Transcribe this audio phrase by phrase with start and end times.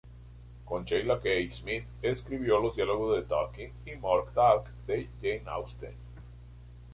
[0.65, 5.93] Con Sheila Kaye-Smith escribió los diálogos de "Talking" y "More Talk" de Jane Austen.